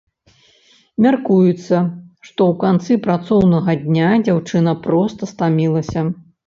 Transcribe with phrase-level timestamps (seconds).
[1.05, 1.75] Мяркуецца,
[2.27, 6.01] што ў канцы працоўнага дня дзяўчына проста стамілася.